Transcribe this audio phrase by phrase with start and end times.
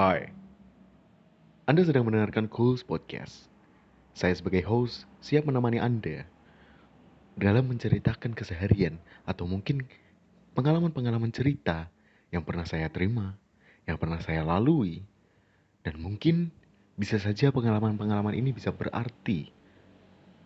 [0.00, 0.32] Hai,
[1.68, 3.52] Anda sedang mendengarkan Cools Podcast.
[4.16, 6.24] Saya sebagai host siap menemani Anda
[7.36, 8.96] dalam menceritakan keseharian
[9.28, 9.84] atau mungkin
[10.56, 11.92] pengalaman-pengalaman cerita
[12.32, 13.36] yang pernah saya terima,
[13.84, 15.04] yang pernah saya lalui,
[15.84, 16.48] dan mungkin
[16.96, 19.52] bisa saja pengalaman-pengalaman ini bisa berarti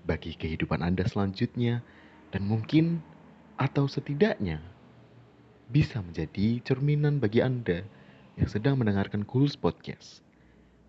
[0.02, 1.78] bagi kehidupan Anda selanjutnya
[2.34, 3.06] dan mungkin
[3.54, 4.58] atau setidaknya
[5.70, 7.86] bisa menjadi cerminan bagi Anda
[8.34, 10.18] yang sedang mendengarkan Cools Podcast.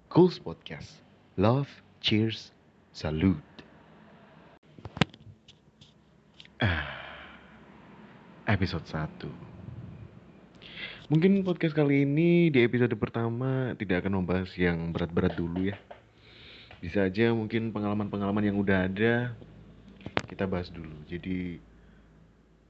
[0.10, 1.06] Cools Podcast.
[1.38, 1.70] Love,
[2.02, 2.50] cheers,
[2.90, 3.38] salute.
[6.58, 6.90] Ah,
[8.50, 9.30] episode 1.
[11.06, 15.78] Mungkin podcast kali ini di episode pertama tidak akan membahas yang berat-berat dulu ya.
[16.82, 19.38] Bisa aja mungkin pengalaman-pengalaman yang udah ada
[20.26, 20.98] kita bahas dulu.
[21.06, 21.62] Jadi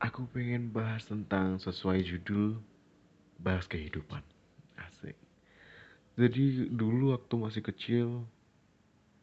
[0.04, 2.60] aku pengen bahas tentang sesuai judul
[3.40, 4.35] bahas kehidupan.
[6.16, 8.08] Jadi dulu waktu masih kecil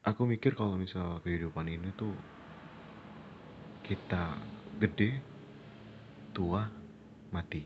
[0.04, 2.12] aku mikir kalau misal kehidupan ini tuh
[3.88, 4.36] kita
[4.76, 5.16] gede,
[6.36, 6.68] tua,
[7.32, 7.64] mati.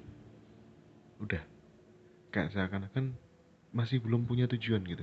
[1.19, 1.43] Udah.
[2.31, 3.19] Kayak seakan-akan
[3.75, 5.03] masih belum punya tujuan gitu.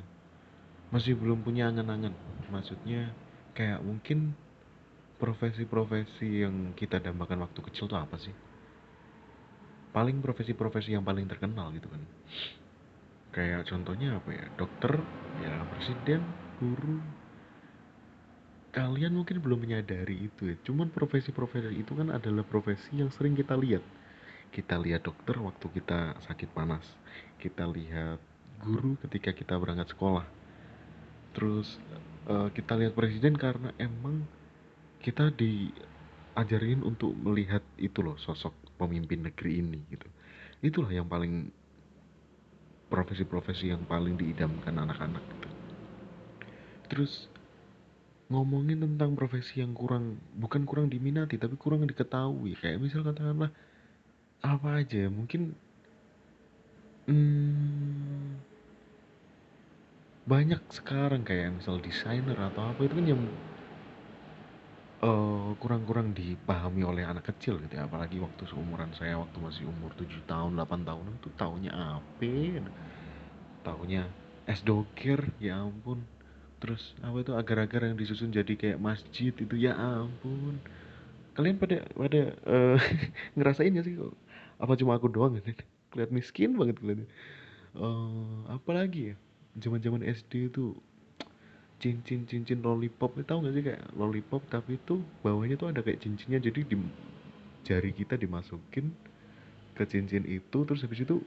[0.93, 2.13] Masih belum punya angan-angan.
[2.47, 3.11] Maksudnya
[3.57, 4.31] kayak mungkin
[5.19, 8.33] profesi-profesi yang kita dambakan waktu kecil tuh apa sih?
[9.91, 12.01] Paling profesi-profesi yang paling terkenal gitu kan.
[13.33, 14.45] Kayak contohnya apa ya?
[14.55, 14.93] Dokter,
[15.41, 16.21] ya presiden,
[16.61, 17.01] guru.
[18.73, 20.55] Kalian mungkin belum menyadari itu ya.
[20.65, 23.81] Cuman profesi-profesi itu kan adalah profesi yang sering kita lihat.
[24.53, 26.85] Kita lihat dokter waktu kita sakit panas.
[27.41, 28.21] Kita lihat
[28.61, 30.25] guru ketika kita berangkat sekolah.
[31.33, 31.81] Terus
[32.29, 34.25] uh, kita lihat presiden karena emang
[35.01, 40.07] kita diajarin untuk melihat itu loh sosok pemimpin negeri ini gitu.
[40.63, 41.51] Itulah yang paling
[42.93, 45.49] profesi-profesi yang paling diidamkan anak-anak gitu.
[46.93, 47.33] Terus
[48.29, 53.53] ngomongin tentang profesi yang kurang bukan kurang diminati tapi kurang diketahui kayak misal katakanlah
[54.41, 55.53] apa aja mungkin
[57.05, 58.41] hmm,
[60.23, 63.21] banyak sekarang kayak misal desainer atau apa itu kan yang
[65.03, 69.91] uh, kurang-kurang dipahami oleh anak kecil gitu ya apalagi waktu seumuran saya waktu masih umur
[69.99, 72.31] 7 tahun 8 tahun itu taunya apa
[73.63, 74.07] taunya
[74.43, 76.03] es doger ya ampun.
[76.59, 80.59] Terus apa itu agar-agar yang disusun jadi kayak masjid itu ya ampun.
[81.35, 82.79] Kalian pada pada uh,
[83.35, 84.15] ngerasain gak sih kok?
[84.59, 85.55] Apa cuma aku doang kan
[85.93, 87.05] keliat miskin banget kalian
[87.77, 89.15] uh, apa lagi ya
[89.61, 90.73] zaman zaman SD itu
[91.83, 93.11] cincin cincin lollipop.
[93.19, 96.39] Itu tahu gak sih kayak lollipop tapi itu bawahnya tuh ada kayak cincinnya.
[96.47, 96.75] Jadi di
[97.67, 98.85] jari kita dimasukin
[99.77, 101.17] ke cincin itu terus habis itu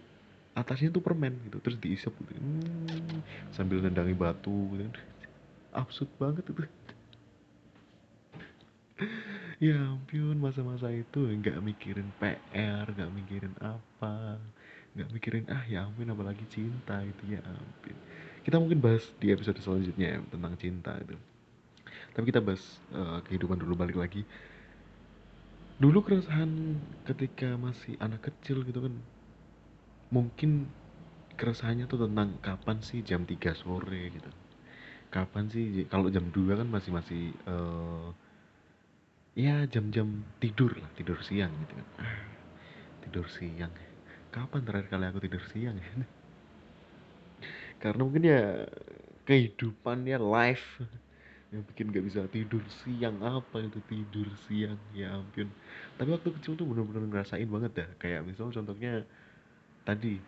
[0.61, 2.41] atasnya tuh permen gitu terus diisep gitu.
[2.41, 3.21] Hmm,
[3.57, 4.91] sambil nendangi batu gitu
[5.77, 6.63] absurd banget itu.
[9.61, 14.41] Ya ampun masa-masa itu nggak mikirin PR nggak mikirin apa
[14.97, 17.97] nggak mikirin ah ya ampun apalagi cinta itu ya ampun
[18.47, 21.19] kita mungkin bahas di episode selanjutnya ya tentang cinta itu.
[22.15, 22.63] Tapi kita bahas
[22.95, 24.23] uh, kehidupan dulu balik lagi.
[25.83, 28.95] Dulu keresahan ketika masih anak kecil gitu kan
[30.15, 30.71] mungkin
[31.35, 34.31] keresahannya tuh tentang kapan sih jam 3 sore gitu.
[35.11, 38.15] Kapan sih kalau jam 2 kan masih masih uh,
[39.35, 41.87] ya jam-jam tidur lah tidur siang gitu kan.
[41.99, 42.23] Ah,
[43.03, 43.75] tidur siang.
[44.31, 45.75] Kapan terakhir kali aku tidur siang?
[45.75, 46.07] ya
[47.83, 48.43] karena mungkin ya
[49.27, 50.81] kehidupan ya life
[51.55, 55.55] yang bikin gak bisa tidur siang apa itu tidur siang ya ampun.
[55.99, 58.93] Tapi waktu kecil tuh bener-bener ngerasain banget dah kayak misalnya contohnya
[59.87, 60.27] tadi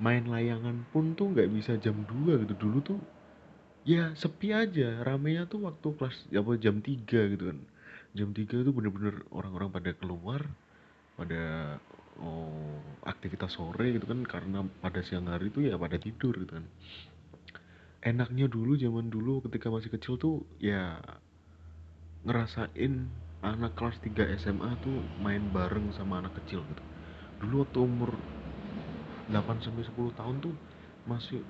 [0.00, 2.54] main layangan pun tuh nggak bisa jam 2 gitu.
[2.58, 2.98] Dulu tuh
[3.86, 5.02] ya sepi aja.
[5.06, 7.58] Ramenya tuh waktu kelas ya apa jam 3 gitu kan.
[8.16, 10.42] Jam 3 itu bener-bener orang-orang pada keluar
[11.18, 11.42] pada
[12.20, 16.66] oh, aktivitas sore gitu kan karena pada siang hari itu ya pada tidur gitu kan.
[18.00, 21.00] Enaknya dulu zaman dulu ketika masih kecil tuh ya
[22.24, 23.08] ngerasain
[23.40, 26.84] anak kelas 3 SMA tuh main bareng sama anak kecil gitu.
[27.40, 28.10] Dulu waktu umur
[29.32, 30.54] 8 sampai 10 tahun tuh
[31.08, 31.40] masih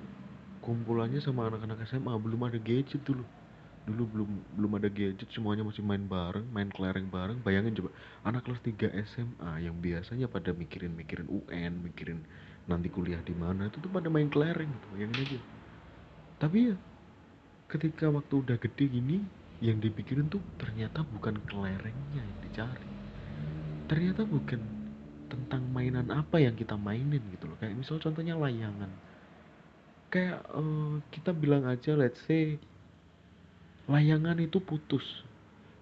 [0.63, 3.25] kumpulannya sama anak-anak SMA belum ada gadget dulu
[3.81, 4.31] dulu belum
[4.61, 7.41] belum ada gadget semuanya masih main bareng main kelereng bareng.
[7.41, 7.89] Bayangin coba
[8.25, 12.21] anak kelas 3 SMA yang biasanya pada mikirin mikirin UN mikirin
[12.69, 15.39] nanti kuliah di mana itu tuh pada main kelereng gitu bayangin aja.
[16.37, 16.75] Tapi ya
[17.71, 19.17] ketika waktu udah gede gini
[19.61, 22.89] yang dipikirin tuh ternyata bukan kelerengnya yang dicari.
[23.89, 24.61] Ternyata bukan
[25.31, 27.57] tentang mainan apa yang kita mainin gitu loh.
[27.57, 28.91] Kayak misal contohnya layangan.
[30.11, 32.59] Kayak uh, kita bilang aja let's say
[33.89, 35.25] layangan itu putus.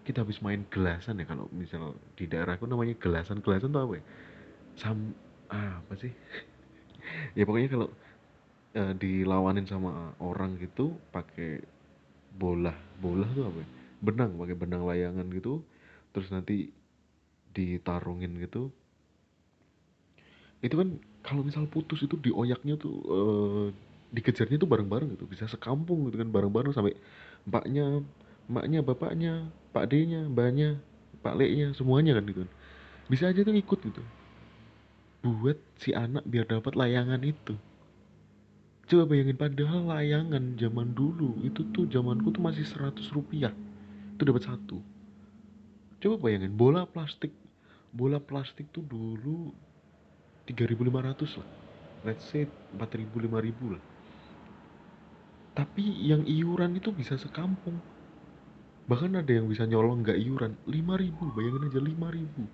[0.07, 3.43] Kita habis main gelasan ya kalau misal di daerahku namanya gelasan.
[3.43, 4.03] Gelasan tuh apa ya?
[4.79, 5.13] Sam
[5.51, 6.13] ah, apa sih?
[7.33, 7.89] Ya pokoknya kalau
[8.77, 11.57] uh, dilawanin sama orang gitu pakai
[12.37, 12.75] bola.
[13.01, 13.67] Bola tuh apa ya?
[13.99, 15.65] Benang pakai benang layangan gitu.
[16.13, 16.69] Terus nanti
[17.49, 18.69] ditarungin gitu.
[20.61, 23.67] Itu kan kalau misal putus itu dioyaknya tuh uh,
[24.13, 25.25] dikejarnya tuh bareng-bareng gitu.
[25.25, 26.93] Bisa sekampung gitu kan bareng-bareng sampai
[27.47, 28.03] mbaknya
[28.49, 29.33] mbaknya bapaknya
[29.69, 30.81] pak D-nya mbaknya
[31.21, 32.43] pak Le-nya semuanya kan gitu.
[33.11, 34.03] Bisa aja tuh ikut gitu.
[35.21, 37.53] Buat si anak biar dapat layangan itu.
[38.89, 43.53] Coba bayangin padahal layangan zaman dulu itu tuh zamanku tuh masih 100 rupiah.
[44.17, 44.81] Itu dapat satu.
[45.99, 47.35] Coba bayangin bola plastik
[47.93, 49.53] bola plastik tuh dulu
[50.49, 51.49] 3500 lah.
[52.07, 53.83] Let's say 4000 5000 lah
[55.59, 57.75] tapi yang iuran itu bisa sekampung.
[58.87, 62.47] Bahkan ada yang bisa nyolong nggak iuran 5000 bayangin aja 5000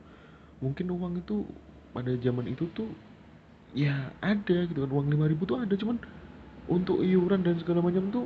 [0.57, 1.45] mungkin uang itu
[1.93, 2.89] pada zaman itu tuh
[3.77, 5.73] ya ada gitu kan uang 5000 tuh ada.
[5.77, 6.01] Cuman
[6.65, 8.25] untuk iuran dan segala macam tuh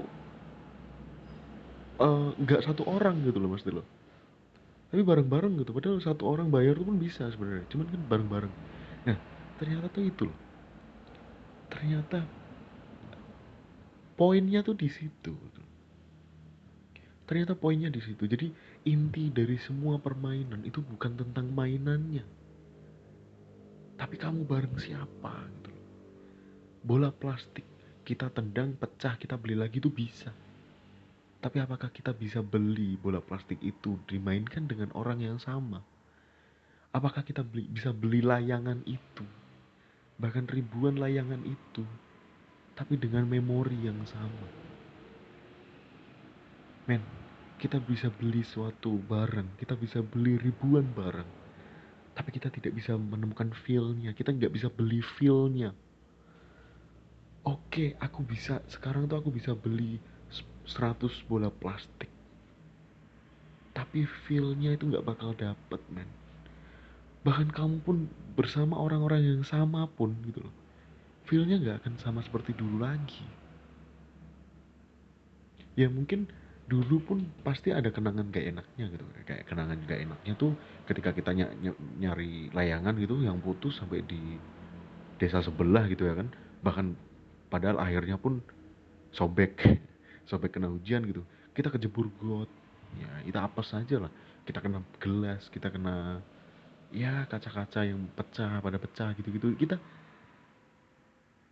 [1.99, 3.83] eh, nggak uh, satu orang gitu loh mas Dilo.
[4.95, 7.67] Tapi bareng-bareng gitu padahal satu orang bayar tuh pun bisa sebenarnya.
[7.67, 8.53] Cuman kan bareng-bareng.
[9.11, 9.17] Nah
[9.59, 10.37] ternyata tuh itu loh.
[11.67, 12.38] Ternyata
[14.19, 15.31] poinnya tuh di situ.
[17.23, 18.27] Ternyata poinnya di situ.
[18.27, 18.51] Jadi
[18.91, 22.27] inti dari semua permainan itu bukan tentang mainannya.
[23.95, 25.69] Tapi kamu bareng siapa gitu
[26.79, 27.67] bola plastik
[28.07, 30.31] kita tendang pecah kita beli lagi tuh bisa.
[31.39, 35.79] Tapi apakah kita bisa beli bola plastik itu dimainkan dengan orang yang sama?
[36.89, 39.23] Apakah kita beli, bisa beli layangan itu?
[40.19, 41.85] Bahkan ribuan layangan itu
[42.79, 44.47] tapi dengan memori yang sama.
[46.87, 47.03] Men,
[47.59, 51.27] kita bisa beli suatu barang, kita bisa beli ribuan barang,
[52.15, 55.75] tapi kita tidak bisa menemukan feel-nya, kita nggak bisa beli feel-nya.
[57.43, 59.99] Oke, aku bisa, sekarang tuh aku bisa beli
[60.63, 62.07] 100 bola plastik.
[63.75, 66.07] Tapi feel-nya itu nggak bakal dapet, men.
[67.27, 68.07] Bahkan kamu pun
[68.39, 70.68] bersama orang-orang yang sama pun gitu loh
[71.29, 73.27] feelnya nggak akan sama seperti dulu lagi.
[75.79, 76.19] Ya mungkin
[76.71, 79.05] dulu pun pasti ada kenangan gak enaknya gitu.
[79.27, 80.51] Kayak kenangan gak enaknya tuh
[80.89, 81.69] ketika kita ny ny
[82.01, 84.21] nyari layangan gitu yang putus sampai di
[85.21, 86.27] desa sebelah gitu ya kan.
[86.65, 86.87] Bahkan
[87.53, 88.33] padahal akhirnya pun
[89.17, 89.53] sobek
[90.29, 91.23] sobek kena hujan gitu.
[91.55, 92.51] Kita kejebur got.
[93.01, 94.11] Ya itu apa saja lah.
[94.47, 96.21] Kita kena gelas kita kena
[96.89, 99.53] ya kaca-kaca yang pecah pada pecah gitu-gitu.
[99.57, 99.77] Kita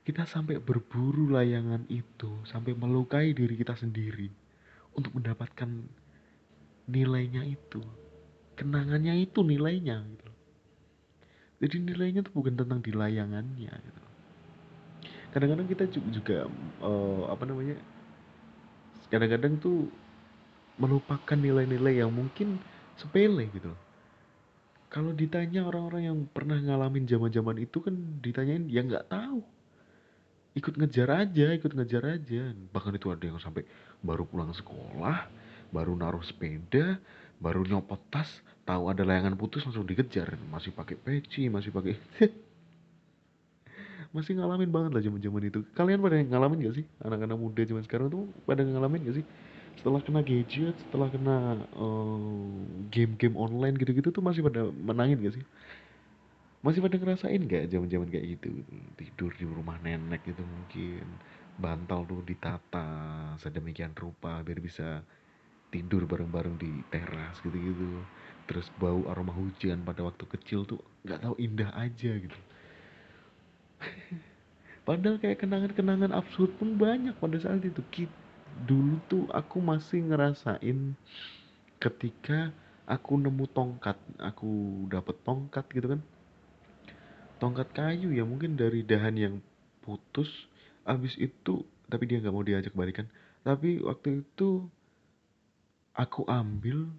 [0.08, 4.32] kita sampai berburu layangan itu, sampai melukai diri kita sendiri
[4.96, 5.68] untuk mendapatkan
[6.88, 7.84] nilainya itu.
[8.56, 10.32] Kenangannya itu nilainya gitu.
[11.60, 14.02] Jadi nilainya itu bukan tentang di layangannya gitu.
[15.36, 16.48] Kadang-kadang kita juga
[16.80, 17.76] uh, apa namanya?
[19.12, 19.92] Kadang-kadang tuh
[20.80, 22.62] melupakan nilai-nilai yang mungkin
[22.96, 23.76] sepele gitu
[24.88, 29.57] Kalau ditanya orang-orang yang pernah ngalamin zaman-zaman itu kan ditanyain ya nggak tahu
[30.58, 32.42] ikut ngejar aja ikut ngejar aja.
[32.74, 33.64] Bahkan itu ada yang sampai
[34.02, 35.30] baru pulang sekolah
[35.70, 36.98] baru naruh sepeda
[37.38, 38.28] baru nyopot tas
[38.66, 40.34] tahu ada layangan putus langsung dikejar.
[40.50, 41.94] Masih pakai peci masih pakai
[44.16, 45.60] masih ngalamin banget lah zaman zaman itu.
[45.78, 46.86] Kalian pada ngalamin gak sih?
[47.06, 49.26] Anak-anak muda zaman sekarang tuh pada ngalamin gak sih?
[49.78, 52.50] Setelah kena gadget setelah kena uh,
[52.90, 55.46] game-game online gitu-gitu tuh masih pada menangin gak sih
[56.68, 58.50] masih pada ngerasain gak zaman-zaman kayak gitu?
[59.00, 61.06] Tidur di rumah nenek gitu mungkin
[61.58, 62.90] bantal tuh ditata
[63.42, 64.88] sedemikian rupa biar bisa
[65.74, 68.04] tidur bareng-bareng di teras gitu-gitu.
[68.48, 72.40] Terus bau aroma hujan pada waktu kecil tuh nggak tahu indah aja gitu.
[74.88, 77.82] Padahal kayak kenangan-kenangan absurd pun banyak pada saat itu.
[78.68, 80.96] Dulu tuh aku masih ngerasain
[81.78, 82.52] ketika
[82.88, 86.02] aku nemu tongkat aku dapet tongkat gitu kan
[87.38, 89.36] tongkat kayu ya mungkin dari dahan yang
[89.86, 90.28] putus
[90.84, 93.08] abis itu tapi dia nggak mau diajak balikan.
[93.48, 94.68] Tapi waktu itu
[95.96, 96.92] aku ambil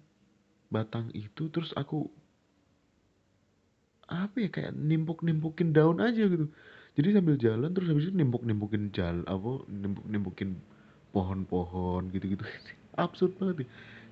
[0.73, 2.09] batang itu terus aku
[4.09, 6.49] apa ya kayak nimpuk nimpukin daun aja gitu.
[6.97, 10.49] Jadi sambil jalan terus habis itu nimpuk nimpukin jalan apa nimpuk nimpukin
[11.13, 12.41] pohon-pohon gitu-gitu.
[12.97, 13.67] Absurd banget ya.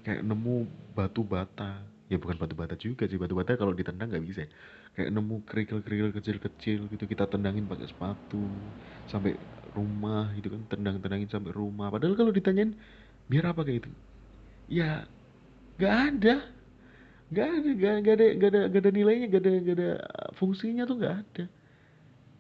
[0.06, 3.18] kayak nemu batu bata ya bukan batu bata juga sih.
[3.22, 4.50] Batu bata kalau ditendang nggak bisa ya.
[4.96, 8.72] Kayak nemu kerikil-kerikil kecil-kecil gitu kita tendangin pakai sepatu
[9.12, 9.32] sampai
[9.76, 11.88] rumah gitu kan tendang-tendangin sampai rumah.
[11.94, 12.72] Padahal kalau ditanyain
[13.30, 13.62] biar apa?
[13.68, 13.90] kayak itu
[14.68, 15.08] ya
[15.80, 16.36] nggak ada.
[17.32, 19.90] Nggak ada nggak ada nggak ada nggak ada nilainya nggak ada nggak ada
[20.40, 21.44] fungsinya tuh nggak ada.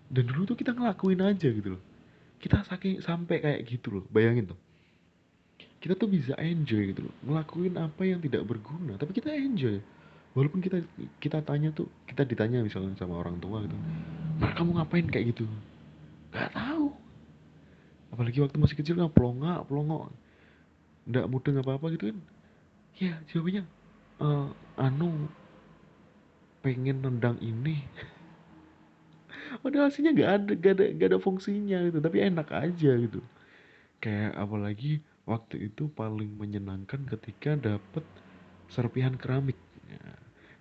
[0.07, 1.83] Dan dulu tuh kita ngelakuin aja gitu loh.
[2.43, 4.03] Kita saking sampai kayak gitu loh.
[4.11, 4.59] Bayangin tuh
[5.77, 7.15] kita tuh bisa enjoy gitu loh.
[7.25, 9.77] Ngelakuin apa yang tidak berguna tapi kita enjoy.
[10.37, 10.85] Walaupun kita
[11.17, 13.73] kita tanya tuh kita ditanya misalnya sama orang tua gitu
[14.37, 15.49] nah kamu ngapain kayak gitu?
[16.29, 16.93] Nggak tahu.
[18.13, 20.13] Apalagi waktu masih kecil kan pelongak pelongok
[21.09, 22.17] nggak mudeng apa apa gitu kan.
[23.01, 23.63] Ya jawabannya
[24.17, 25.29] eh anu
[26.61, 27.81] pengen nendang ini.
[29.65, 33.21] Padahal aslinya nggak ada nggak ada nggak ada fungsinya gitu tapi enak aja gitu.
[33.97, 38.03] Kayak apalagi waktu itu paling menyenangkan ketika dapet
[38.71, 39.59] serpihan keramik.
[39.91, 39.99] Ya,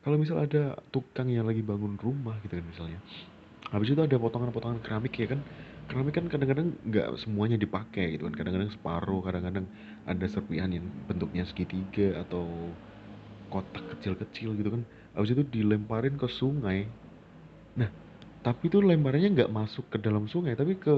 [0.03, 3.01] kalau misal ada tukang yang lagi bangun rumah gitu kan misalnya
[3.75, 5.41] habis itu ada potongan-potongan keramik ya kan.
[5.87, 8.35] Keramik kan kadang-kadang nggak semuanya dipakai gitu kan.
[8.35, 9.67] Kadang-kadang separuh kadang-kadang
[10.07, 12.75] ada serpihan yang bentuknya segitiga atau
[13.53, 14.83] kotak kecil-kecil gitu kan.
[15.15, 16.81] Habis itu dilemparin ke sungai.
[17.79, 17.91] Nah
[18.47, 20.95] tapi itu lemparannya nggak masuk ke dalam sungai tapi ke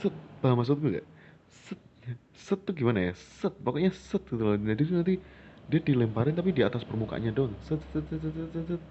[0.00, 1.06] set paham maksudku nggak?
[1.50, 1.80] Set
[2.44, 3.12] set tuh gimana ya?
[3.38, 3.54] Set.
[3.64, 4.56] Pokoknya set gitu loh.
[4.70, 5.14] Jadi nanti
[5.70, 7.54] dia dilemparin tapi di atas permukaannya doang.
[7.66, 8.82] Set set set set set, set, set.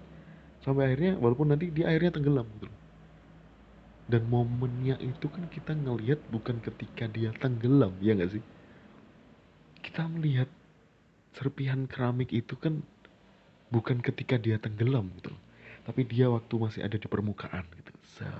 [0.64, 2.78] sampai akhirnya walaupun nanti dia akhirnya tenggelam gitu loh.
[4.12, 8.42] dan momennya itu kan kita ngelihat bukan ketika dia tenggelam ya nggak sih?
[9.84, 10.48] Kita melihat
[11.36, 12.74] serpihan keramik itu kan
[13.74, 15.42] bukan ketika dia tenggelam gitu loh.
[15.86, 17.92] tapi dia waktu masih ada di permukaan gitu.
[18.14, 18.36] Set.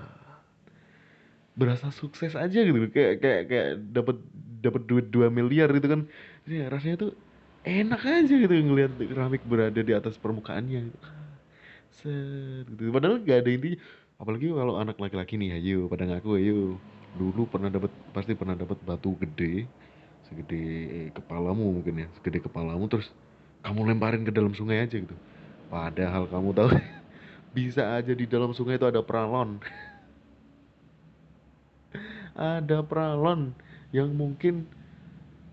[1.59, 4.15] Berasa sukses aja gitu kayak kayak kayak dapat
[4.59, 6.01] dapat duit 2 miliar gitu kan.
[6.45, 7.11] Ya rasanya tuh
[7.63, 10.99] enak aja gitu ngelihat keramik berada di atas permukaannya gitu.
[11.89, 12.93] Set, gitu.
[12.93, 13.79] padahal gak ada intinya.
[14.19, 16.59] Apalagi kalau anak laki-laki nih ayo pada ngaku ayo.
[17.17, 19.65] Dulu pernah dapat pasti pernah dapat batu gede
[20.29, 20.61] segede
[21.17, 23.09] kepalamu mungkin ya segede kepalamu terus
[23.65, 25.17] kamu lemparin ke dalam sungai aja gitu.
[25.73, 26.69] Padahal kamu tahu
[27.57, 29.57] bisa aja di dalam sungai itu ada peralon
[32.37, 33.57] ada peralon
[33.89, 34.69] yang mungkin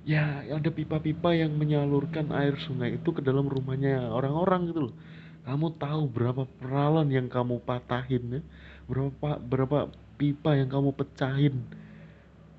[0.07, 4.95] ya ada pipa-pipa yang menyalurkan air sungai itu ke dalam rumahnya orang-orang gitu loh.
[5.47, 8.43] Kamu tahu berapa peralon yang kamu patahin ya?
[8.91, 9.79] Berapa berapa
[10.19, 11.55] pipa yang kamu pecahin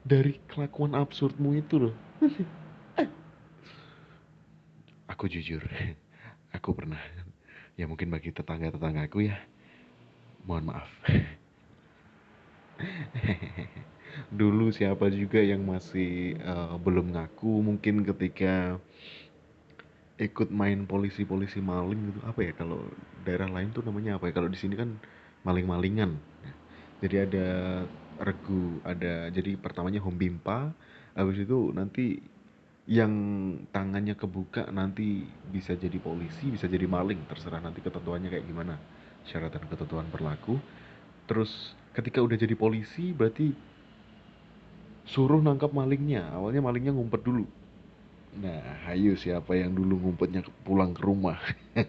[0.07, 1.96] dari kelakuan absurdmu itu loh.
[5.12, 5.63] Aku jujur,
[6.57, 7.00] aku pernah.
[7.74, 9.39] Ya mungkin bagi tetangga-tetanggaku ya,
[10.46, 10.86] mohon maaf.
[14.39, 18.77] Dulu siapa juga yang masih eh, belum ngaku mungkin ketika
[20.17, 22.19] ikut main polisi-polisi maling gitu.
[22.25, 22.89] Apa ya kalau
[23.25, 24.33] daerah lain tuh namanya apa ya?
[24.33, 24.97] Kalau di sini kan
[25.45, 26.17] maling-malingan.
[27.01, 27.47] Jadi ada
[28.17, 30.74] regu ada jadi pertamanya home bimpa
[31.13, 32.17] habis itu nanti
[32.89, 33.13] yang
[33.69, 37.25] tangannya kebuka nanti bisa jadi polisi bisa jadi maling.
[37.29, 38.75] Terserah nanti ketentuannya kayak gimana
[39.27, 40.57] syarat dan ketentuan berlaku.
[41.29, 43.53] Terus ketika udah jadi polisi berarti
[45.07, 46.27] suruh nangkap malingnya.
[46.35, 47.47] Awalnya malingnya ngumpet dulu.
[48.37, 51.39] Nah hayu siapa yang dulu ngumpetnya pulang ke rumah?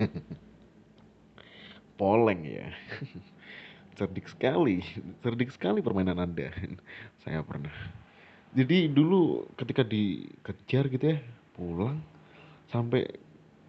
[2.00, 2.70] Poleng ya.
[3.98, 4.80] Cerdik sekali.
[5.20, 6.48] Cerdik sekali permainan anda.
[7.26, 7.75] Saya pernah.
[8.54, 11.18] Jadi dulu ketika dikejar gitu ya
[11.52, 12.00] pulang
[12.70, 13.04] sampai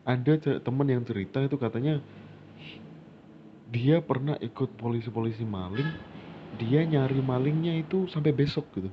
[0.06, 2.00] ada temen yang cerita itu katanya
[3.70, 5.90] dia pernah ikut polisi-polisi maling
[6.58, 8.90] dia nyari malingnya itu sampai besok gitu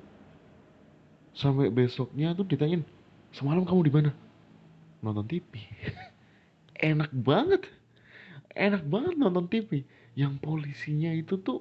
[1.36, 2.80] sampai besoknya tuh ditanyain
[3.36, 4.10] semalam kamu di mana?
[5.04, 5.52] Nonton TV
[6.80, 7.68] enak banget.
[8.56, 9.84] Enak banget nonton TV
[10.16, 11.60] yang polisinya itu tuh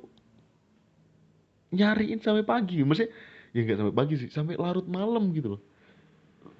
[1.75, 2.79] nyariin sampai pagi.
[2.88, 3.12] Maksudnya
[3.51, 5.62] ya nggak sampai pagi sih sampai larut malam gitu loh.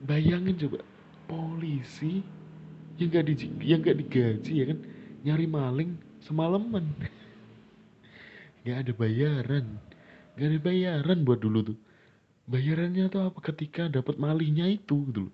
[0.04, 0.84] Bayangin coba
[1.32, 2.20] polisi
[3.00, 4.80] yang nggak di yang nggak digaji ya kan?
[5.24, 5.92] Nyari maling
[6.22, 6.86] semalaman.
[8.66, 9.66] Nggak ada bayaran.
[10.38, 11.78] Nggak ada bayaran buat dulu tuh
[12.50, 13.40] bayarannya tuh apa?
[13.42, 15.34] Ketika dapat malingnya itu gitu loh.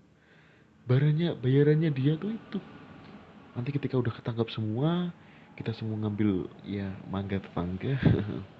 [0.88, 2.60] Bayarannya bayarannya dia tuh itu.
[3.56, 5.12] Nanti ketika udah ketangkap semua
[5.60, 8.00] kita semua ngambil ya mangga tetangga.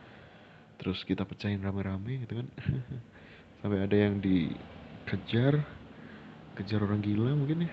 [0.80, 2.48] Terus kita pecahin rame-rame gitu kan.
[3.60, 5.62] Sampai ada yang dikejar.
[6.58, 7.72] Kejar orang gila mungkin ya.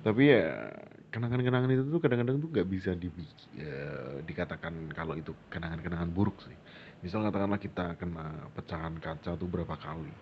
[0.00, 0.72] Tapi ya
[1.12, 3.10] kenangan-kenangan itu tuh kadang-kadang tuh nggak bisa di,
[3.52, 3.76] ya,
[4.24, 6.56] dikatakan kalau itu kenangan-kenangan buruk sih
[7.04, 10.12] misal katakanlah kita kena pecahan kaca tuh berapa kali.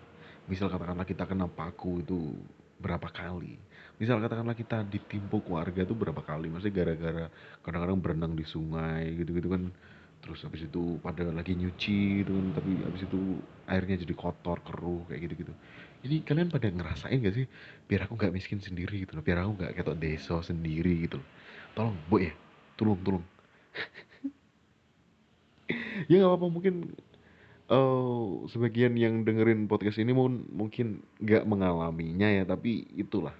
[0.49, 2.19] Misal katakanlah kita kena paku itu
[2.79, 3.59] berapa kali.
[3.99, 6.47] Misal katakanlah kita ditimpuk warga tuh berapa kali.
[6.51, 7.25] Maksudnya gara-gara
[7.63, 9.63] kadang-kadang berenang di sungai gitu-gitu kan.
[10.19, 13.39] Terus habis itu pada lagi nyuci gitu kan tapi habis itu
[13.71, 15.53] airnya jadi kotor keruh kayak gitu gitu
[16.05, 17.45] ini kalian pada ngerasain gak sih?
[17.87, 19.23] Biar aku nggak miskin sendiri gitu loh.
[19.23, 21.27] Biar aku nggak ketok desa sendiri gitu loh.
[21.75, 22.33] Tolong bu ya.
[22.79, 23.25] Tolong tolong
[26.09, 26.47] ya nggak apa-apa.
[26.49, 26.75] Mungkin
[27.69, 30.87] uh, sebagian yang dengerin podcast ini mungkin mungkin
[31.21, 33.33] nggak mengalaminya ya tapi itulah.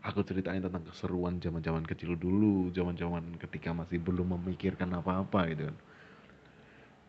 [0.00, 5.76] Aku ceritain tentang keseruan zaman-zaman kecil dulu zaman-zaman ketika masih belum memikirkan apa-apa gitu kan.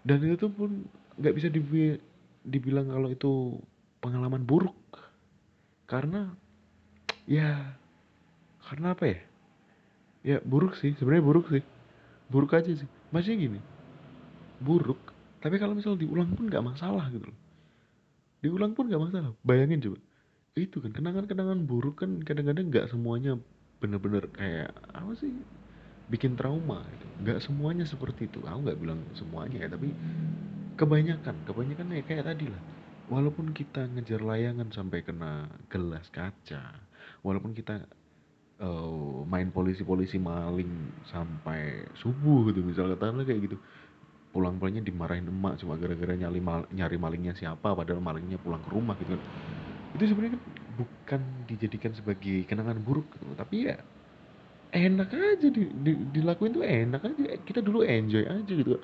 [0.03, 0.83] Dan itu pun
[1.15, 1.95] nggak bisa dibi
[2.43, 3.55] dibilang kalau itu
[4.03, 4.75] pengalaman buruk.
[5.87, 6.35] Karena
[7.23, 7.79] ya
[8.67, 9.19] karena apa ya?
[10.21, 10.91] Ya buruk sih.
[10.99, 11.63] Sebenarnya buruk sih.
[12.27, 12.89] Buruk aja sih.
[13.15, 13.70] Masih gini
[14.61, 17.39] buruk tapi kalau misal diulang pun nggak masalah gitu loh.
[18.45, 19.33] Diulang pun nggak masalah.
[19.41, 19.97] Bayangin coba.
[20.53, 23.41] Itu kan kenangan-kenangan buruk kan kadang-kadang nggak semuanya
[23.81, 25.33] bener-bener kayak apa sih
[26.05, 27.05] bikin trauma gitu.
[27.25, 28.45] nggak semuanya seperti itu.
[28.45, 29.89] Aku nggak bilang semuanya ya tapi
[30.77, 32.61] kebanyakan kebanyakan ya kayak tadi lah.
[33.09, 36.77] Walaupun kita ngejar layangan sampai kena gelas kaca
[37.25, 37.81] walaupun kita
[38.61, 43.57] uh, main polisi-polisi maling sampai subuh gitu misalnya kayak gitu
[44.31, 48.95] pulang-pulangnya dimarahin emak cuma gara-gara nyari mal nyari malingnya siapa padahal malingnya pulang ke rumah
[48.97, 49.21] gitu kan.
[49.95, 50.43] Itu sebenarnya kan
[50.79, 51.21] bukan
[51.51, 53.77] dijadikan sebagai kenangan buruk gitu tapi ya
[54.71, 57.23] enak aja di, di, dilakuin tuh enak aja.
[57.43, 58.79] Kita dulu enjoy aja gitu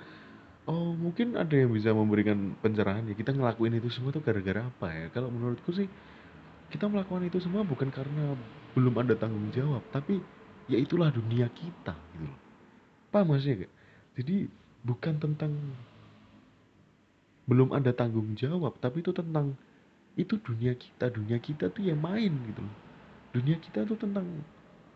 [0.67, 4.87] oh mungkin ada yang bisa memberikan pencerahan ya kita ngelakuin itu semua tuh gara-gara apa
[4.91, 5.05] ya?
[5.15, 5.87] Kalau menurutku sih
[6.67, 8.35] kita melakukan itu semua bukan karena
[8.75, 10.19] belum ada tanggung jawab tapi
[10.67, 12.39] ya itulah dunia kita gitu loh.
[13.07, 13.71] Paham gak
[14.19, 14.51] jadi
[14.85, 15.53] bukan tentang
[17.47, 19.55] belum ada tanggung jawab tapi itu tentang
[20.17, 22.75] itu dunia kita dunia kita tuh yang main gitu loh.
[23.31, 24.25] Dunia kita tuh tentang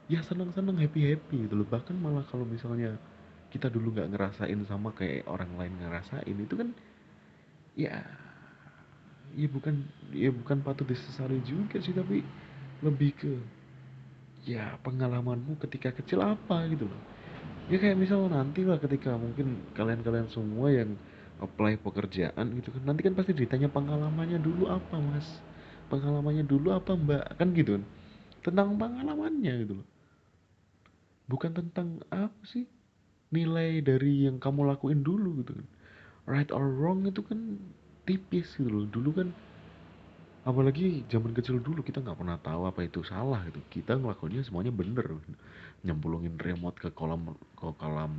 [0.09, 1.67] ya senang-senang happy-happy gitu loh.
[1.69, 2.97] Bahkan malah kalau misalnya
[3.53, 6.69] kita dulu nggak ngerasain sama kayak orang lain ngerasain itu kan
[7.77, 8.01] ya
[9.35, 9.75] ya bukan
[10.11, 12.23] ya bukan patut disesali juga sih tapi
[12.83, 13.31] lebih ke
[14.47, 17.01] ya pengalamanmu ketika kecil apa gitu loh
[17.71, 20.91] ya kayak misal nanti lah ketika mungkin kalian-kalian semua yang
[21.39, 25.27] apply pekerjaan gitu kan nanti kan pasti ditanya pengalamannya dulu apa mas?
[25.91, 27.23] Pengalamannya dulu apa mbak?
[27.39, 27.83] Kan gitu kan.
[28.45, 29.87] Tentang pengalamannya gitu loh.
[31.31, 32.67] Bukan tentang apa sih
[33.31, 35.67] nilai dari yang kamu lakuin dulu gitu kan.
[36.27, 37.39] Right or wrong itu kan
[38.05, 38.85] tipis gitu loh.
[38.85, 39.27] Dulu kan
[40.41, 43.63] apalagi zaman kecil dulu kita nggak pernah tahu apa itu salah gitu.
[43.71, 45.05] Kita ngelakuinnya semuanya bener
[45.85, 47.21] nyemplungin remote ke kolam
[47.57, 48.13] ke kolam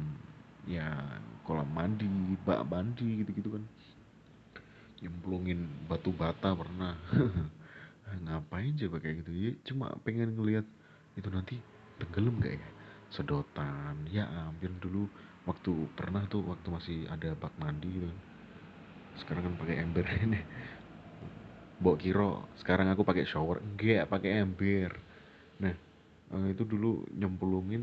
[0.67, 0.87] ya
[1.47, 2.07] kolam mandi
[2.47, 3.65] bak mandi gitu gitu kan.
[5.03, 6.95] Nyemplungin batu bata pernah.
[8.25, 9.31] Ngapain coba kayak gitu?
[9.33, 10.67] Ya cuma pengen ngelihat
[11.19, 11.55] itu nanti
[11.99, 12.71] tenggelam gak ya
[13.15, 13.97] sedotan.
[14.11, 15.11] Ya hampir dulu
[15.49, 18.11] waktu pernah tuh waktu masih ada bak mandi gitu
[19.21, 20.41] sekarang kan pakai ember ini.
[21.83, 23.59] Bok kiro sekarang aku pakai shower?
[23.59, 24.91] Enggak pakai ember.
[25.63, 25.75] Nah
[26.35, 26.91] eh, itu dulu
[27.21, 27.83] nyemplungin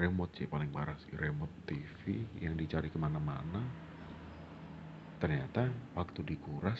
[0.00, 1.12] remote sih paling parah sih.
[1.24, 2.02] Remote TV
[2.44, 3.62] yang dicari ke mana-mana.
[5.18, 5.62] Ternyata
[5.98, 6.78] waktu dikuras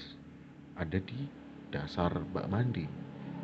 [0.79, 1.27] ada di
[1.75, 2.87] dasar bak mandi.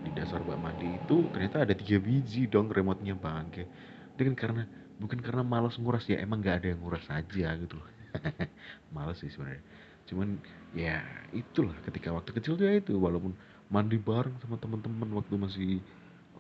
[0.05, 3.65] Di dasar bak mandi itu ternyata ada tiga biji dong remote-nya bangke
[4.15, 4.63] itu kan karena
[5.03, 7.89] bukan karena malas nguras ya emang nggak ada yang nguras aja gitu loh.
[8.95, 9.65] Malas sih sebenarnya.
[10.09, 10.29] Cuman
[10.71, 11.03] ya
[11.35, 13.35] itulah ketika waktu kecil ya itu walaupun
[13.75, 15.71] mandi bareng sama teman-teman waktu masih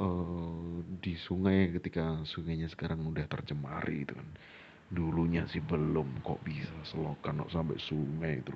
[0.01, 4.29] uh, di sungai ketika sungainya sekarang udah tercemari itu kan.
[4.95, 8.55] Dulunya sih belum kok bisa selokan kok sampai sungai itu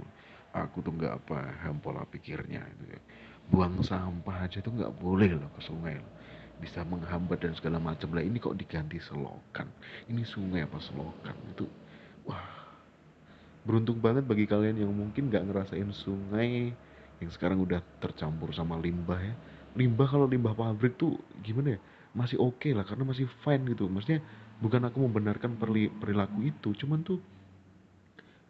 [0.54, 3.00] aku tuh nggak paham pola pikirnya itu ya.
[3.48, 6.12] buang sampah aja tuh nggak boleh loh ke sungai loh.
[6.58, 8.20] Bisa menghambat dan segala macam lah.
[8.20, 9.70] Ini kok diganti selokan?
[10.10, 11.36] Ini sungai apa selokan?
[11.54, 11.64] Itu
[12.28, 12.60] wah.
[13.64, 16.72] Beruntung banget bagi kalian yang mungkin nggak ngerasain sungai
[17.18, 19.34] yang sekarang udah tercampur sama limbah ya
[19.78, 21.14] limbah kalau limbah pabrik tuh
[21.46, 21.80] gimana ya?
[22.18, 23.86] Masih oke okay lah karena masih fine gitu.
[23.86, 24.18] Maksudnya
[24.58, 25.54] bukan aku membenarkan
[26.02, 27.22] perilaku itu cuman tuh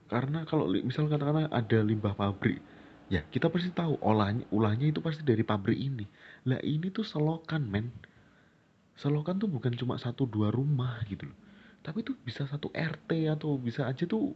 [0.09, 2.65] karena kalau misal katakanlah ada limbah pabrik
[3.13, 6.09] ya kita pasti tahu olahnya ulahnya itu pasti dari pabrik ini.
[6.49, 7.93] Lah ini tuh selokan men.
[8.97, 11.39] Selokan tuh bukan cuma satu dua rumah gitu loh.
[11.85, 14.33] Tapi tuh bisa satu RT atau bisa aja tuh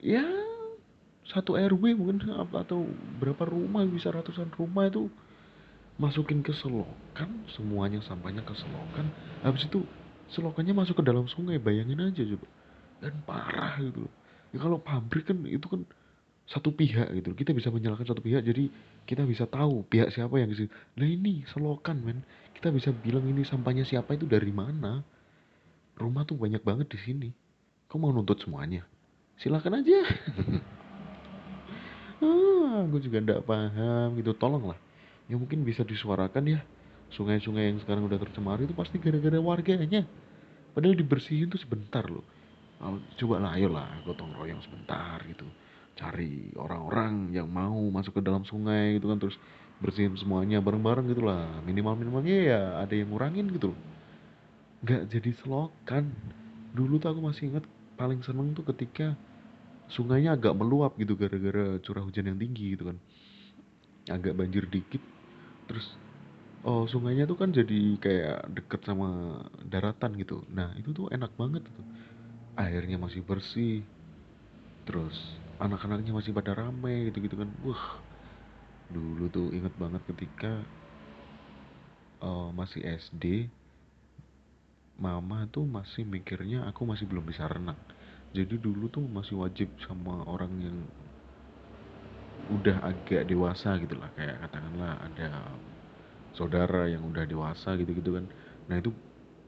[0.00, 0.24] ya
[1.30, 2.88] satu RW mungkin atau
[3.22, 5.06] berapa rumah bisa ratusan rumah itu
[6.00, 9.04] masukin ke selokan semuanya sampahnya ke selokan
[9.44, 9.84] habis itu
[10.32, 12.48] selokannya masuk ke dalam sungai bayangin aja coba.
[13.00, 14.14] Dan parah gitu loh.
[14.50, 15.84] Ya kalau pabrik kan itu kan
[16.50, 18.66] satu pihak gitu kita bisa menyalahkan satu pihak jadi
[19.06, 20.66] kita bisa tahu pihak siapa yang sih
[20.98, 22.18] nah ini selokan men.
[22.56, 25.00] Kita bisa bilang ini sampahnya siapa itu dari mana?
[25.96, 27.28] Rumah tuh banyak banget di sini.
[27.88, 28.88] Kau mau nuntut semuanya?
[29.36, 30.00] Silakan aja.
[32.20, 34.36] Ah, aku juga ndak paham gitu.
[34.36, 34.76] Tolonglah
[35.30, 36.60] ya mungkin bisa disuarakan ya.
[37.14, 40.02] Sungai-sungai yang sekarang udah tercemar itu pasti gara-gara warganya.
[40.74, 42.26] Padahal dibersihin tuh sebentar loh.
[42.80, 45.46] Oh, coba lah ayolah gotong royong sebentar gitu.
[45.98, 49.36] Cari orang-orang yang mau masuk ke dalam sungai gitu kan terus
[49.82, 51.60] bersihin semuanya bareng-bareng gitu lah.
[51.66, 53.80] Minimal minimalnya ya ada yang ngurangin gitu loh.
[54.86, 56.04] Nggak jadi selokan.
[56.72, 57.66] Dulu tuh aku masih ingat
[57.98, 59.12] paling seneng tuh ketika
[59.90, 62.96] sungainya agak meluap gitu gara-gara curah hujan yang tinggi gitu kan.
[64.08, 65.02] Agak banjir dikit
[65.70, 65.86] terus
[66.68, 69.06] oh sungainya tuh kan jadi kayak deket sama
[69.72, 70.34] daratan gitu.
[70.58, 71.86] Nah itu tuh enak banget tuh
[72.64, 73.72] airnya masih bersih
[74.88, 75.16] terus
[75.64, 77.50] anak-anaknya masih pada rame gitu gitu kan.
[77.66, 77.84] Wah
[78.94, 80.50] dulu tuh inget banget ketika
[82.26, 83.24] uh, masih SD
[85.04, 87.80] mama tuh masih mikirnya aku masih belum bisa renang.
[88.36, 90.76] Jadi dulu tuh masih wajib sama orang yang
[92.56, 94.89] udah agak dewasa gitu lah kayak katakanlah
[96.40, 98.24] saudara yang udah dewasa gitu-gitu kan.
[98.72, 98.88] Nah itu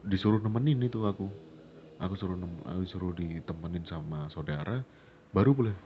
[0.04, 1.32] disuruh nemenin itu aku.
[1.96, 4.84] Aku suruh nem aku suruh ditemenin sama saudara
[5.32, 5.76] baru boleh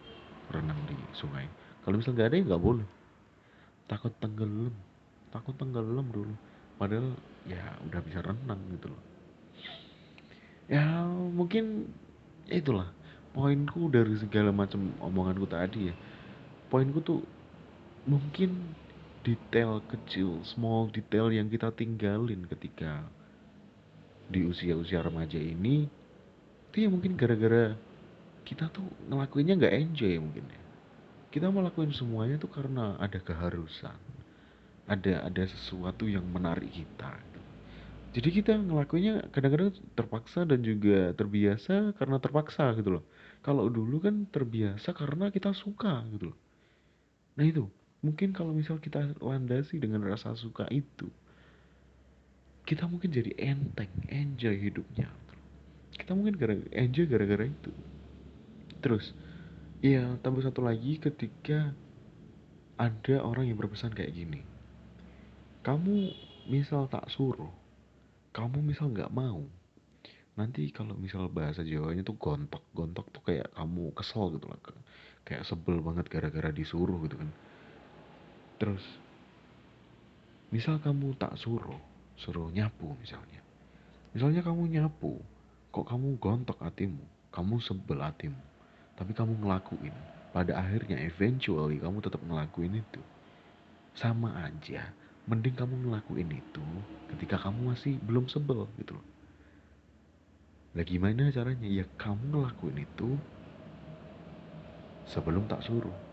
[0.50, 1.46] renang di sungai.
[1.86, 2.86] Kalau misal nggak ada ya nggak boleh.
[3.86, 4.74] Takut tenggelam
[5.30, 6.34] takut tenggelam dulu.
[6.80, 7.14] Padahal
[7.46, 9.02] ya udah bisa renang gitu loh.
[10.66, 11.86] Ya mungkin
[12.50, 12.90] itulah
[13.30, 15.94] poinku dari segala macam omonganku tadi ya.
[16.72, 17.20] Poinku tuh
[18.08, 18.74] mungkin
[19.26, 22.90] detail kecil small detail yang kita tinggalin ketika
[24.32, 25.76] di usia-usia remaja ini
[26.70, 27.64] itu ya mungkin gara-gara
[28.48, 30.62] kita tuh ngelakuinnya nggak enjoy mungkin ya.
[31.34, 33.98] Kita melakukan semuanya tuh karena ada keharusan
[34.86, 37.10] ada ada sesuatu yang menarik kita.
[38.16, 43.04] Jadi kita ngelakuinnya kadang-kadang terpaksa dan juga terbiasa karena terpaksa gitu loh.
[43.44, 46.38] Kalau dulu kan terbiasa karena kita suka gitu loh.
[47.36, 47.64] Nah itu
[48.06, 51.10] mungkin kalau misal kita landasi dengan rasa suka itu
[52.62, 55.10] kita mungkin jadi enteng enjoy hidupnya
[55.96, 57.72] kita mungkin gara enjoy gara-gara itu.
[58.84, 59.16] Terus
[59.80, 61.72] iya tambah satu lagi ketika
[62.76, 64.44] ada orang yang berpesan kayak gini.
[65.64, 66.12] Kamu
[66.46, 67.50] misal tak suruh
[68.36, 69.40] kamu misal nggak mau.
[70.36, 74.60] Nanti kalau misal bahasa Jawanya tuh gontok gontok tuh kayak kamu kesel gitu lah
[75.26, 77.26] kayak sebel banget gara-gara disuruh gitu kan
[78.56, 78.82] terus.
[80.52, 81.80] Misal kamu tak suruh
[82.16, 83.44] suruh nyapu misalnya.
[84.16, 85.20] Misalnya kamu nyapu
[85.72, 87.04] kok kamu gontok hatimu?
[87.28, 88.40] Kamu sebel hatimu.
[88.96, 89.92] Tapi kamu ngelakuin.
[90.32, 93.02] Pada akhirnya eventually kamu tetap ngelakuin itu.
[93.96, 94.92] Sama aja
[95.26, 96.66] mending kamu ngelakuin itu
[97.12, 99.06] ketika kamu masih belum sebel gitu loh.
[100.76, 101.66] Lah gimana caranya?
[101.66, 103.16] Ya kamu ngelakuin itu
[105.08, 106.05] sebelum tak suruh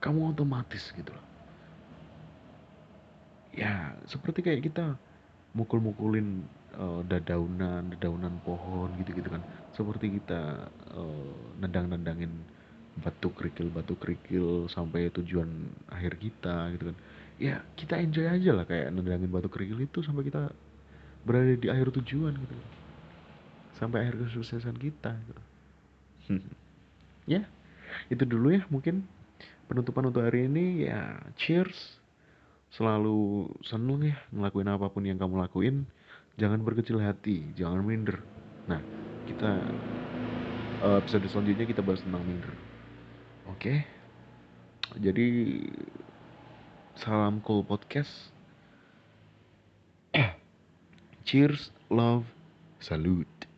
[0.00, 1.26] kamu otomatis gitu loh.
[3.54, 4.96] Ya seperti kayak kita
[5.52, 6.46] mukul-mukulin
[6.78, 9.42] uh, dadaunan dadaunan pohon gitu-gitu kan.
[9.76, 12.32] Seperti kita uh, nendang-nendangin
[13.00, 15.48] batu kerikil batu kerikil sampai tujuan
[15.92, 16.96] akhir kita gitu kan.
[17.40, 20.52] Ya kita enjoy aja lah kayak nendangin batu kerikil itu sampai kita
[21.24, 22.56] berada di akhir tujuan gitu
[23.80, 25.42] sampai akhir kesuksesan kita gitu.
[27.24, 27.48] ya
[28.12, 29.08] itu dulu ya mungkin
[29.70, 32.02] penutupan untuk hari ini ya cheers
[32.74, 35.86] selalu seneng ya ngelakuin apa pun yang kamu lakuin
[36.34, 38.18] jangan berkecil hati jangan minder
[38.66, 38.82] nah
[39.30, 39.62] kita
[40.82, 42.50] uh, episode selanjutnya kita bahas tentang minder
[43.46, 43.86] oke okay?
[44.98, 45.26] jadi
[47.00, 48.10] Salam Cool Podcast.
[51.24, 52.26] Cheers, love,
[52.80, 53.49] salute.